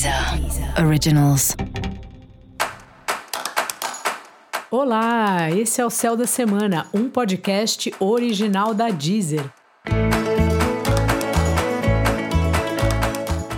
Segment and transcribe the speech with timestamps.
[0.00, 1.54] Deezer Originals.
[4.70, 9.44] Olá, esse é o Céu da Semana, um podcast original da Deezer.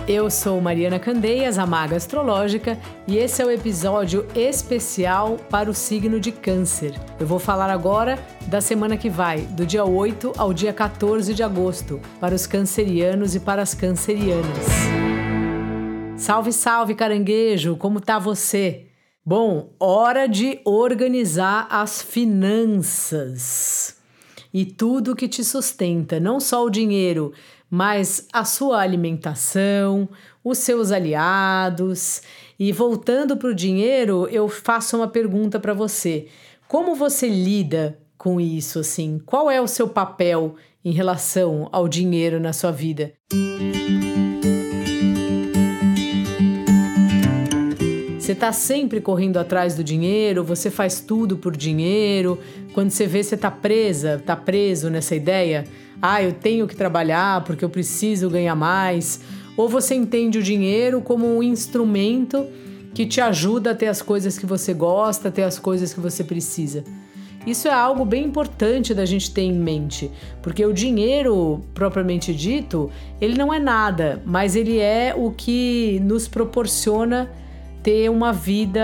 [0.05, 5.73] Eu sou Mariana Candeias, a Maga Astrológica, e esse é o episódio especial para o
[5.73, 6.93] signo de Câncer.
[7.21, 11.41] Eu vou falar agora da semana que vai, do dia 8 ao dia 14 de
[11.41, 15.12] agosto, para os cancerianos e para as cancerianas.
[16.15, 17.75] Salve, salve, caranguejo!
[17.75, 18.85] Como tá você?
[19.25, 23.97] Bom, hora de organizar as finanças
[24.53, 27.33] e tudo que te sustenta, não só o dinheiro,
[27.69, 30.07] mas a sua alimentação,
[30.43, 32.21] os seus aliados.
[32.59, 36.27] E voltando para o dinheiro, eu faço uma pergunta para você:
[36.67, 38.79] como você lida com isso?
[38.79, 43.13] Assim, qual é o seu papel em relação ao dinheiro na sua vida?
[48.23, 52.39] Você está sempre correndo atrás do dinheiro, você faz tudo por dinheiro.
[52.73, 55.65] Quando você vê, você está presa, está preso nessa ideia
[56.01, 59.21] ah, eu tenho que trabalhar porque eu preciso ganhar mais,
[59.55, 62.45] ou você entende o dinheiro como um instrumento
[62.93, 65.99] que te ajuda a ter as coisas que você gosta, a ter as coisas que
[65.99, 66.83] você precisa.
[67.45, 70.09] Isso é algo bem importante da gente ter em mente,
[70.41, 76.27] porque o dinheiro, propriamente dito, ele não é nada, mas ele é o que nos
[76.27, 77.29] proporciona
[77.83, 78.81] ter uma vida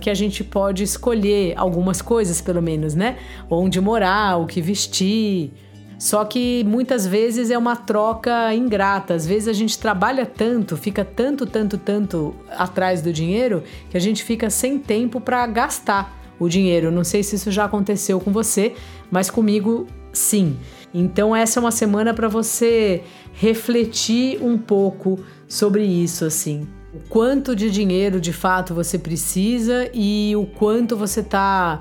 [0.00, 3.16] que a gente pode escolher algumas coisas, pelo menos, né?
[3.48, 5.52] Onde morar, o que vestir,
[5.98, 9.14] só que muitas vezes é uma troca ingrata.
[9.14, 14.00] Às vezes a gente trabalha tanto, fica tanto, tanto, tanto atrás do dinheiro que a
[14.00, 16.90] gente fica sem tempo para gastar o dinheiro.
[16.90, 18.74] Não sei se isso já aconteceu com você,
[19.10, 20.58] mas comigo sim.
[20.92, 25.18] Então essa é uma semana para você refletir um pouco
[25.48, 26.68] sobre isso assim.
[26.94, 31.80] O quanto de dinheiro de fato você precisa e o quanto você está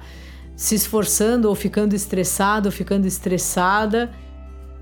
[0.56, 4.10] se esforçando ou ficando estressado ou ficando estressada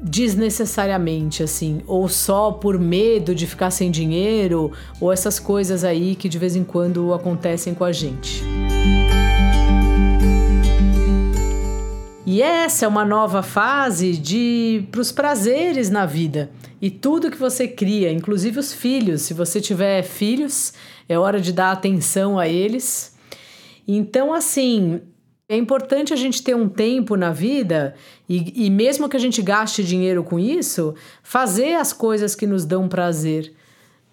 [0.02, 6.28] desnecessariamente, assim, ou só por medo de ficar sem dinheiro, ou essas coisas aí que
[6.28, 8.51] de vez em quando acontecem com a gente.
[12.26, 16.52] E essa é uma nova fase de para os prazeres na vida.
[16.80, 20.74] E tudo que você cria, inclusive os filhos, se você tiver filhos,
[21.10, 23.16] é hora de dar atenção a eles.
[23.88, 25.02] Então, assim,
[25.50, 27.96] é importante a gente ter um tempo na vida
[28.30, 30.94] e, e, mesmo que a gente gaste dinheiro com isso,
[31.24, 33.52] fazer as coisas que nos dão prazer,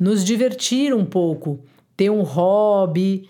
[0.00, 1.60] nos divertir um pouco,
[1.96, 3.28] ter um hobby,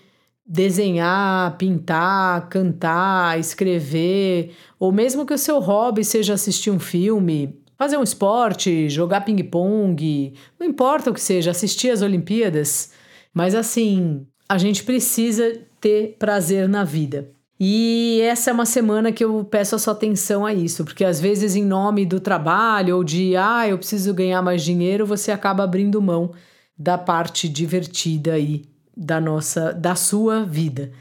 [0.51, 7.97] desenhar, pintar, cantar, escrever, ou mesmo que o seu hobby seja assistir um filme, fazer
[7.97, 12.91] um esporte, jogar ping-pong, não importa o que seja, assistir as Olimpíadas,
[13.31, 17.29] mas assim, a gente precisa ter prazer na vida.
[17.59, 21.19] E essa é uma semana que eu peço a sua atenção a isso, porque às
[21.19, 25.63] vezes, em nome do trabalho ou de, ah, eu preciso ganhar mais dinheiro, você acaba
[25.63, 26.31] abrindo mão
[26.75, 28.63] da parte divertida aí
[28.95, 30.91] da nossa, da sua vida.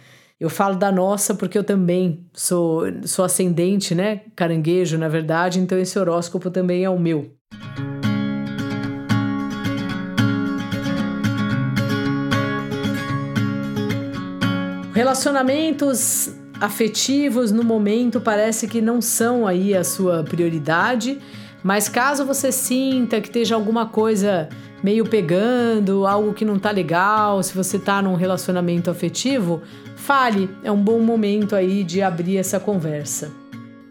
[0.40, 4.22] Eu falo da nossa porque eu também sou, sou ascendente, né?
[4.36, 7.32] Caranguejo, na verdade, então esse horóscopo também é o meu.
[14.94, 21.20] Relacionamentos afetivos no momento parece que não são aí a sua prioridade,
[21.62, 24.48] mas caso você sinta que esteja alguma coisa
[24.82, 29.62] meio pegando, algo que não tá legal, se você tá num relacionamento afetivo,
[29.96, 33.30] fale, é um bom momento aí de abrir essa conversa.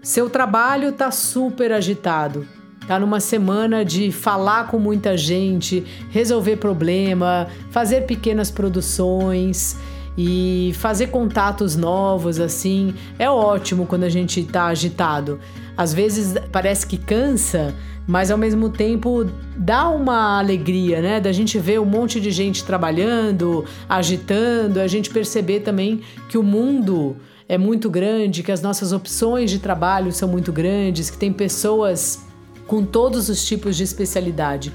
[0.01, 2.47] Seu trabalho tá super agitado.
[2.87, 9.75] Tá numa semana de falar com muita gente, resolver problema, fazer pequenas produções
[10.17, 15.39] e fazer contatos novos assim é ótimo quando a gente está agitado.
[15.78, 17.75] Às vezes parece que cansa,
[18.07, 21.19] mas ao mesmo tempo dá uma alegria, né?
[21.19, 26.44] Da gente ver um monte de gente trabalhando, agitando, a gente perceber também que o
[26.44, 31.31] mundo é muito grande, que as nossas opções de trabalho são muito grandes, que tem
[31.31, 32.25] pessoas
[32.65, 34.74] com todos os tipos de especialidade.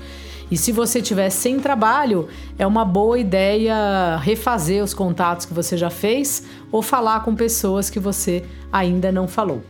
[0.50, 2.28] E se você tiver sem trabalho,
[2.58, 7.88] é uma boa ideia refazer os contatos que você já fez ou falar com pessoas
[7.88, 9.62] que você ainda não falou.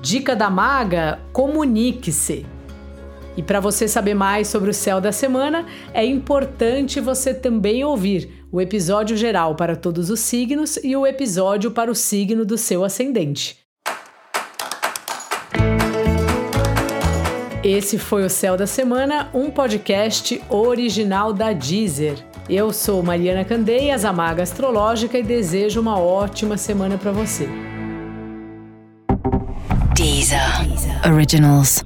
[0.00, 2.46] Dica da maga: comunique-se.
[3.36, 8.44] E para você saber mais sobre o céu da semana, é importante você também ouvir
[8.50, 12.82] o episódio geral para todos os signos e o episódio para o signo do seu
[12.82, 13.67] ascendente.
[17.62, 22.16] Esse foi o Céu da Semana, um podcast original da Deezer.
[22.48, 27.48] Eu sou Mariana Candeias, a Maga Astrológica, e desejo uma ótima semana para você.
[29.94, 30.38] Deezer.
[31.04, 31.82] Originals.